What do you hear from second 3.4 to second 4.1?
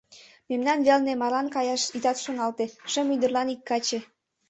ик каче.